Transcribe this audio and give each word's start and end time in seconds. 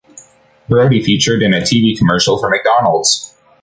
Brody 0.67 1.03
featured 1.03 1.43
in 1.43 1.53
a 1.53 1.59
TV 1.61 1.95
commercial 1.95 2.39
for 2.39 2.49
"McDonalds". 2.49 3.35